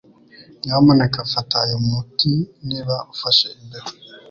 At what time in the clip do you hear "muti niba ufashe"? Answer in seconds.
1.87-3.47